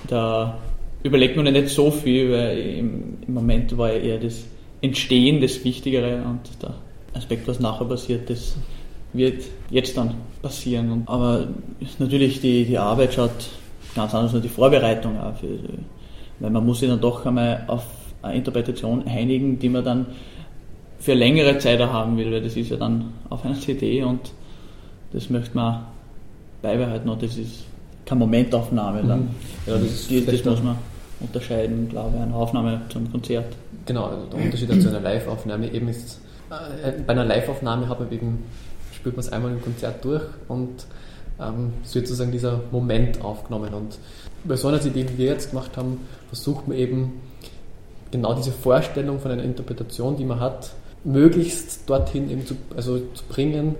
da 0.09 0.59
überlegt 1.02 1.37
man 1.37 1.47
ja 1.47 1.52
nicht 1.52 1.68
so 1.68 1.90
viel, 1.90 2.33
weil 2.33 2.59
im, 2.59 3.18
im 3.26 3.35
Moment 3.35 3.76
war 3.76 3.92
ja 3.92 3.99
eher 3.99 4.18
das 4.18 4.44
Entstehen 4.80 5.40
das 5.40 5.64
Wichtigere 5.64 6.23
und 6.25 6.40
der 6.62 6.75
Aspekt, 7.14 7.47
was 7.47 7.61
nachher 7.61 7.87
passiert, 7.87 8.28
das 8.28 8.56
wird 9.14 9.42
jetzt 9.71 9.97
dann 9.97 10.14
passieren. 10.42 11.04
Aber 11.06 11.49
natürlich 11.99 12.40
die, 12.40 12.64
die 12.64 12.78
Arbeit 12.78 13.14
schaut 13.14 13.30
ganz 13.94 14.14
anders 14.14 14.35
als 14.35 14.42
die 14.42 14.49
Vorbereitung 14.49 15.18
auch. 15.18 15.37
Für, 15.37 15.59
weil 16.40 16.50
man 16.50 16.66
muss 16.66 16.80
sich 16.80 16.88
dann 16.88 17.00
doch 17.00 17.25
einmal 17.25 17.64
auf 17.68 17.85
eine 18.23 18.37
Interpretation 18.37 19.06
einigen, 19.06 19.59
die 19.59 19.68
man 19.68 19.85
dann 19.85 20.06
für 20.99 21.14
längere 21.14 21.59
Zeit 21.59 21.80
haben 21.80 22.16
will, 22.16 22.33
weil 22.33 22.42
das 22.42 22.56
ist 22.56 22.71
ja 22.71 22.76
dann 22.76 23.12
auf 23.28 23.44
einer 23.44 23.59
CD 23.59 24.02
und 24.02 24.33
das 25.12 25.30
möchte 25.30 25.54
man 25.54 25.85
beibehalten 26.62 27.09
und 27.09 27.23
das 27.23 27.37
ist 27.37 27.64
keine 28.06 28.21
Momentaufnahme 28.21 29.02
dann. 29.06 29.21
Mhm. 29.21 29.28
Ja, 29.66 29.78
das, 29.78 30.09
das, 30.09 30.25
das 30.25 30.44
muss 30.44 30.62
man 30.62 30.76
unterscheiden, 31.21 31.88
glaube 31.88 32.16
ich, 32.16 32.23
eine 32.23 32.35
Aufnahme 32.35 32.80
zum 32.88 33.11
Konzert. 33.11 33.54
Genau, 33.87 34.06
also 34.06 34.26
der 34.26 34.44
Unterschied 34.44 34.83
zu 34.83 34.88
einer 34.88 35.00
Live-Aufnahme 35.00 35.71
eben 35.73 35.88
ist, 35.88 36.21
äh, 36.50 36.92
bei 37.06 37.12
einer 37.12 37.25
Live-Aufnahme 37.25 37.88
hat 37.88 38.00
man 38.00 38.11
eben 38.11 38.42
spielt 39.04 39.16
man 39.16 39.26
es 39.26 39.30
einmal 39.30 39.52
im 39.52 39.61
Konzert 39.61 40.02
durch 40.02 40.23
und 40.49 40.87
ähm, 41.38 41.75
sozusagen 41.82 42.32
dieser 42.32 42.61
Moment 42.73 43.23
aufgenommen. 43.23 43.75
Und 43.75 43.99
bei 44.44 44.56
so 44.56 44.68
einer 44.68 44.80
CD, 44.80 45.04
die 45.04 45.18
wir 45.18 45.26
jetzt 45.26 45.50
gemacht 45.50 45.76
haben, 45.76 46.00
versucht 46.28 46.66
man 46.66 46.78
eben 46.78 47.20
genau 48.11 48.32
diese 48.32 48.50
Vorstellung 48.50 49.20
von 49.20 49.30
einer 49.30 49.42
Interpretation, 49.42 50.16
die 50.16 50.25
man 50.25 50.40
hat, 50.40 50.70
möglichst 51.04 51.80
dorthin 51.87 52.30
eben 52.30 52.46
zu, 52.46 52.56
also 52.75 52.99
zu 52.99 53.25
bringen, 53.28 53.75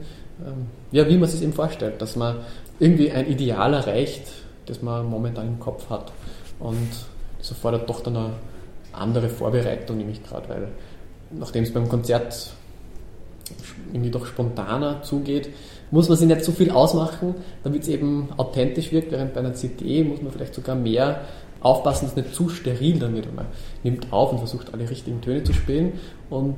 ähm, 0.47 0.67
ja, 0.93 1.09
wie 1.09 1.15
man 1.15 1.23
es 1.23 1.33
sich 1.33 1.43
eben 1.43 1.55
vorstellt, 1.55 2.03
dass 2.03 2.17
man 2.17 2.37
irgendwie 2.79 3.11
ein 3.11 3.27
Ideal 3.27 3.73
erreicht, 3.73 4.25
das 4.67 4.83
man 4.83 5.07
momentan 5.07 5.47
im 5.47 5.59
Kopf 5.59 5.89
hat. 5.89 6.13
Und 6.61 6.91
das 7.39 7.49
erfordert 7.49 7.89
doch 7.89 8.03
dann 8.03 8.15
eine 8.15 8.31
andere 8.93 9.31
Vorbereitung, 9.31 9.97
nämlich 9.97 10.23
gerade, 10.23 10.51
weil 10.51 10.69
nachdem 11.31 11.65
es 11.65 11.73
beim 11.73 11.89
Konzert 11.89 12.53
irgendwie 13.93 14.11
doch 14.11 14.27
spontaner 14.27 15.03
zugeht, 15.03 15.51
muss 15.91 16.09
man 16.09 16.19
sich 16.19 16.27
nicht 16.27 16.45
so 16.45 16.53
viel 16.53 16.71
ausmachen, 16.71 17.35
damit 17.63 17.83
es 17.83 17.89
eben 17.89 18.29
authentisch 18.37 18.91
wirkt, 18.93 19.13
während 19.13 19.35
bei 19.35 19.41
einer 19.41 19.55
CD 19.55 20.03
muss 20.03 20.23
man 20.23 20.33
vielleicht 20.33 20.55
sogar 20.55 20.75
mehr 20.75 21.21
aufpassen, 21.61 22.07
dass 22.07 22.17
es 22.17 22.17
nicht 22.17 22.35
zu 22.35 22.49
steril 22.49 22.99
dann 22.99 23.15
wird. 23.15 23.35
Man 23.35 23.47
nimmt 23.83 24.13
auf 24.13 24.33
und 24.33 24.39
versucht 24.39 24.73
alle 24.75 24.89
richtigen 24.89 25.21
Töne 25.21 25.45
zu 25.45 25.53
spielen 25.53 25.95
und 26.31 26.57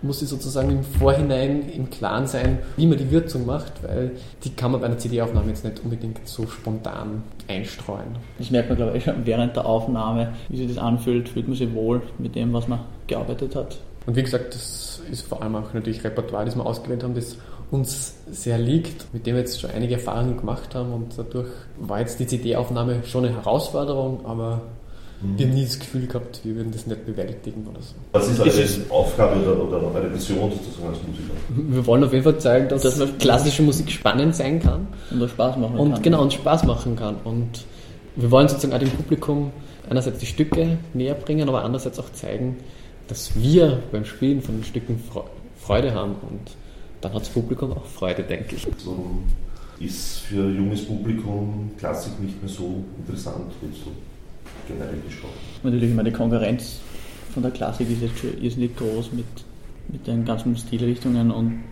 muss 0.00 0.20
sich 0.20 0.28
sozusagen 0.28 0.70
im 0.70 0.84
Vorhinein 0.84 1.68
im 1.70 1.90
Klaren 1.90 2.26
sein, 2.26 2.58
wie 2.76 2.86
man 2.86 2.98
die 2.98 3.10
Würzung 3.10 3.46
macht, 3.46 3.82
weil 3.82 4.12
die 4.44 4.50
kann 4.50 4.70
man 4.70 4.80
bei 4.80 4.86
einer 4.86 4.98
CD-Aufnahme 4.98 5.48
jetzt 5.48 5.64
nicht 5.64 5.80
unbedingt 5.82 6.20
so 6.24 6.46
spontan 6.46 7.24
einstreuen. 7.48 8.16
Das 8.38 8.50
merkt 8.50 8.68
man, 8.68 8.76
glaube 8.76 8.96
ich, 8.96 9.04
schon 9.04 9.26
während 9.26 9.56
der 9.56 9.66
Aufnahme, 9.66 10.34
wie 10.48 10.56
sich 10.56 10.68
das 10.68 10.78
anfühlt, 10.78 11.28
fühlt 11.28 11.48
man 11.48 11.56
sich 11.56 11.72
wohl 11.74 12.02
mit 12.18 12.36
dem, 12.36 12.52
was 12.52 12.68
man 12.68 12.80
gearbeitet 13.08 13.56
hat. 13.56 13.78
Und 14.06 14.14
wie 14.14 14.22
gesagt, 14.22 14.54
das 14.54 14.87
ist 15.10 15.22
vor 15.22 15.42
allem 15.42 15.56
auch 15.56 15.72
natürlich 15.72 16.04
Repertoire, 16.04 16.44
das 16.44 16.56
wir 16.56 16.64
ausgewählt 16.64 17.02
haben, 17.02 17.14
das 17.14 17.36
uns 17.70 18.14
sehr 18.30 18.58
liegt, 18.58 19.12
mit 19.12 19.26
dem 19.26 19.34
wir 19.34 19.40
jetzt 19.40 19.60
schon 19.60 19.70
einige 19.70 19.94
Erfahrungen 19.94 20.36
gemacht 20.36 20.74
haben 20.74 20.92
und 20.92 21.18
dadurch 21.18 21.48
war 21.78 22.00
jetzt 22.00 22.18
die 22.18 22.26
CD-Aufnahme 22.26 23.02
schon 23.04 23.26
eine 23.26 23.34
Herausforderung, 23.34 24.24
aber 24.24 24.62
mhm. 25.20 25.38
wir 25.38 25.46
haben 25.46 25.54
nie 25.54 25.64
das 25.64 25.78
Gefühl 25.78 26.06
gehabt, 26.06 26.40
wir 26.44 26.56
würden 26.56 26.72
das 26.72 26.86
nicht 26.86 27.04
bewältigen 27.04 27.66
oder 27.70 27.82
so. 27.82 27.94
Was 28.12 28.28
ist 28.28 28.40
eure 28.40 28.90
Aufgabe 28.90 29.40
oder, 29.42 29.64
oder 29.64 29.94
eure 29.94 30.14
Vision 30.14 30.50
sozusagen 30.50 30.88
als 30.88 30.98
Musiker? 31.06 31.34
Wir 31.48 31.86
wollen 31.86 32.04
auf 32.04 32.12
jeden 32.12 32.24
Fall 32.24 32.38
zeigen, 32.38 32.68
dass, 32.68 32.82
dass 32.82 33.18
klassische 33.18 33.62
Musik 33.62 33.90
spannend 33.90 34.34
sein 34.34 34.60
kann. 34.60 34.86
Und 35.10 35.22
auch 35.22 35.28
Spaß 35.28 35.58
machen 35.58 35.76
und, 35.76 35.92
kann. 35.92 36.02
Genau, 36.02 36.22
und 36.22 36.32
Spaß 36.32 36.64
machen 36.64 36.96
kann. 36.96 37.16
Und 37.24 37.64
wir 38.16 38.30
wollen 38.30 38.48
sozusagen 38.48 38.72
auch 38.72 38.78
dem 38.78 38.90
Publikum 38.90 39.52
einerseits 39.90 40.18
die 40.18 40.26
Stücke 40.26 40.78
näher 40.94 41.14
bringen, 41.14 41.48
aber 41.48 41.64
andererseits 41.64 41.98
auch 41.98 42.10
zeigen, 42.12 42.56
dass 43.08 43.34
wir 43.34 43.82
beim 43.90 44.04
Spielen 44.04 44.40
von 44.40 44.56
den 44.56 44.64
Stücken 44.64 45.02
Freude 45.58 45.94
haben 45.94 46.14
und 46.28 46.56
dann 47.00 47.12
hat 47.12 47.22
das 47.22 47.28
Publikum 47.28 47.72
auch 47.72 47.86
Freude, 47.86 48.22
denke 48.22 48.56
ich. 48.56 48.66
So 48.78 49.18
ist 49.80 50.18
für 50.18 50.50
junges 50.50 50.84
Publikum 50.84 51.70
Klassik 51.78 52.18
nicht 52.20 52.40
mehr 52.42 52.50
so 52.50 52.82
interessant, 52.98 53.52
jetzt 53.62 53.84
so 53.84 53.90
generell 54.66 54.98
gesprochen. 55.06 55.34
Natürlich 55.62 55.94
die 55.96 56.10
Konkurrenz 56.10 56.80
von 57.32 57.42
der 57.42 57.52
Klassik 57.52 57.88
ist 57.90 58.02
jetzt 58.02 58.18
schon 58.18 58.42
irrsinnig 58.42 58.76
groß 58.76 59.12
mit, 59.12 59.26
mit 59.88 60.06
den 60.06 60.24
ganzen 60.24 60.56
Stilrichtungen 60.56 61.30
und 61.30 61.62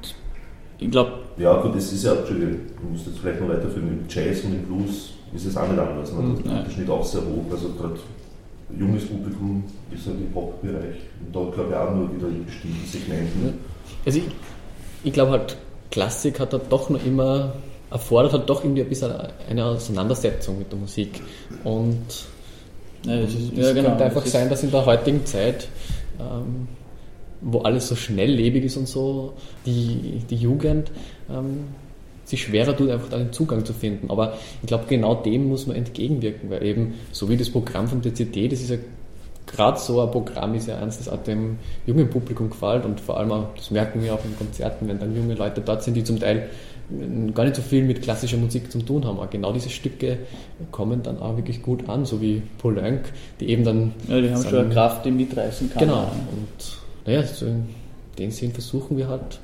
ich 0.78 0.90
glaube. 0.90 1.12
Ja, 1.38 1.60
gut, 1.60 1.74
das 1.74 1.92
ist 1.92 2.04
ja, 2.04 2.14
Entschuldigung, 2.14 2.60
du 2.80 2.88
musst 2.92 3.06
jetzt 3.06 3.18
vielleicht 3.18 3.40
noch 3.40 3.48
weiterführen, 3.48 3.88
im 3.88 4.04
Jazz 4.08 4.44
und 4.44 4.54
im 4.54 4.62
Blues 4.62 5.12
ist 5.34 5.46
es 5.46 5.56
auch 5.56 5.68
nicht 5.68 5.78
anders. 5.78 6.12
Ne? 6.12 6.36
Der 6.44 6.58
Unterschied 6.58 6.88
auch 6.88 7.04
sehr 7.04 7.22
hoch. 7.22 7.44
Also 7.50 7.70
gerade 7.70 7.94
junges 8.78 9.06
Publikum 9.06 9.64
ist 9.90 10.06
halt 10.06 10.16
im 10.18 10.30
Pop-Bereich. 10.32 10.96
Und 11.24 11.34
da 11.34 11.50
glaube 11.54 11.70
ich 11.70 11.76
auch 11.76 11.94
nur 11.94 12.14
wieder 12.14 12.28
in 12.28 12.44
bestimmten 12.44 12.86
Segmenten. 12.86 13.54
Also 14.04 14.18
ich, 14.18 14.24
ich 15.04 15.12
glaube 15.12 15.32
halt, 15.32 15.56
Klassik 15.90 16.40
hat 16.40 16.52
halt 16.52 16.64
doch 16.70 16.90
noch 16.90 17.04
immer, 17.04 17.54
erfordert 17.90 18.32
halt 18.32 18.48
doch 18.50 18.64
irgendwie 18.64 18.82
ein 18.82 18.88
bisschen 18.88 19.12
eine 19.48 19.64
Auseinandersetzung 19.64 20.58
mit 20.58 20.70
der 20.70 20.78
Musik. 20.78 21.22
Und 21.64 22.26
ja, 23.04 23.14
es, 23.14 23.34
ist, 23.34 23.52
es 23.52 23.58
ja, 23.58 23.72
genau, 23.72 23.90
könnte 23.90 24.04
einfach 24.04 24.26
sein, 24.26 24.50
dass 24.50 24.62
in 24.64 24.70
der 24.70 24.84
heutigen 24.84 25.24
Zeit, 25.24 25.68
ähm, 26.18 26.68
wo 27.40 27.60
alles 27.60 27.88
so 27.88 27.94
schnelllebig 27.94 28.64
ist 28.64 28.76
und 28.76 28.88
so, 28.88 29.34
die, 29.64 30.22
die 30.28 30.36
Jugend 30.36 30.90
ähm, 31.30 31.64
sich 32.26 32.42
schwerer 32.42 32.76
tut, 32.76 32.90
einfach 32.90 33.08
da 33.08 33.18
den 33.18 33.32
Zugang 33.32 33.64
zu 33.64 33.72
finden. 33.72 34.10
Aber 34.10 34.34
ich 34.60 34.66
glaube, 34.66 34.84
genau 34.88 35.14
dem 35.14 35.48
muss 35.48 35.66
man 35.66 35.76
entgegenwirken, 35.76 36.50
weil 36.50 36.62
eben, 36.64 36.94
so 37.12 37.28
wie 37.28 37.36
das 37.36 37.48
Programm 37.48 37.88
von 37.88 38.02
der 38.02 38.14
CD, 38.14 38.48
das 38.48 38.60
ist 38.60 38.70
ja 38.70 38.76
gerade 39.46 39.78
so 39.78 40.00
ein 40.00 40.10
Programm 40.10 40.54
ist 40.54 40.66
ja 40.66 40.78
eins, 40.78 40.98
das 40.98 41.08
auch 41.08 41.22
dem 41.22 41.58
jungen 41.86 42.10
Publikum 42.10 42.50
gefällt 42.50 42.84
und 42.84 43.00
vor 43.00 43.16
allem 43.16 43.30
auch, 43.30 43.54
das 43.54 43.70
merken 43.70 44.02
wir 44.02 44.12
auch 44.12 44.24
in 44.24 44.36
Konzerten, 44.36 44.88
wenn 44.88 44.98
dann 44.98 45.14
junge 45.16 45.34
Leute 45.34 45.60
dort 45.60 45.84
sind, 45.84 45.94
die 45.94 46.02
zum 46.02 46.18
Teil 46.18 46.50
gar 47.34 47.44
nicht 47.44 47.56
so 47.56 47.62
viel 47.62 47.84
mit 47.84 48.02
klassischer 48.02 48.36
Musik 48.36 48.70
zu 48.70 48.80
tun 48.80 49.04
haben. 49.04 49.18
Aber 49.18 49.26
genau 49.26 49.52
diese 49.52 49.70
Stücke 49.70 50.18
kommen 50.70 51.02
dann 51.02 51.18
auch 51.18 51.36
wirklich 51.36 51.62
gut 51.62 51.88
an, 51.88 52.04
so 52.04 52.20
wie 52.20 52.42
Poulenc, 52.58 53.02
die 53.40 53.48
eben 53.50 53.64
dann. 53.64 53.92
Ja, 54.08 54.20
die 54.20 54.30
haben 54.30 54.42
schon 54.42 54.58
eine 54.58 54.68
Kraft, 54.68 55.04
die 55.04 55.10
mitreißen 55.10 55.70
kann. 55.70 55.80
Genau. 55.80 56.02
Und 56.02 56.78
naja, 57.04 57.22
so 57.24 57.46
in 57.46 57.66
dem 58.18 58.30
Sinn 58.30 58.52
versuchen 58.52 58.96
wir 58.96 59.08
halt, 59.08 59.40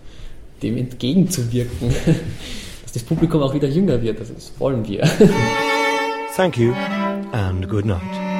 dem 0.62 0.76
entgegenzuwirken, 0.76 1.92
dass 2.92 3.02
das 3.02 3.08
Publikum 3.08 3.42
auch 3.42 3.54
wieder 3.54 3.68
jünger 3.68 4.02
wird. 4.02 4.20
Das 4.20 4.52
wollen 4.58 4.86
wir. 4.86 5.08
Thank 6.36 6.58
you 6.58 6.74
and 7.32 7.66
good 7.68 7.86
night. 7.86 8.31